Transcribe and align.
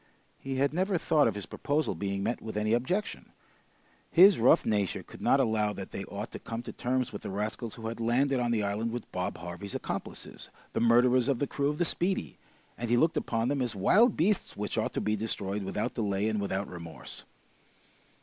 He 0.39 0.55
had 0.55 0.73
never 0.73 0.97
thought 0.97 1.27
of 1.27 1.35
his 1.35 1.45
proposal 1.45 1.93
being 1.93 2.23
met 2.23 2.41
with 2.41 2.57
any 2.57 2.73
objection. 2.73 3.33
His 4.09 4.39
rough 4.39 4.65
nature 4.65 5.03
could 5.03 5.21
not 5.21 5.39
allow 5.39 5.73
that 5.73 5.91
they 5.91 6.05
ought 6.05 6.31
to 6.31 6.39
come 6.39 6.63
to 6.63 6.71
terms 6.71 7.13
with 7.13 7.21
the 7.21 7.29
rascals 7.29 7.75
who 7.75 7.85
had 7.85 7.99
landed 7.99 8.39
on 8.39 8.49
the 8.49 8.63
island 8.63 8.91
with 8.91 9.11
Bob 9.11 9.37
Harvey's 9.37 9.75
accomplices, 9.75 10.49
the 10.73 10.81
murderers 10.81 11.27
of 11.27 11.37
the 11.37 11.45
crew 11.45 11.69
of 11.69 11.77
the 11.77 11.85
"Speedy," 11.85 12.39
and 12.79 12.89
he 12.89 12.97
looked 12.97 13.15
upon 13.15 13.47
them 13.47 13.61
as 13.61 13.75
wild 13.75 14.17
beasts 14.17 14.57
which 14.57 14.75
ought 14.75 14.93
to 14.93 15.01
be 15.01 15.15
destroyed 15.15 15.61
without 15.61 15.93
delay 15.93 16.27
and 16.27 16.41
without 16.41 16.67
remorse. 16.67 17.23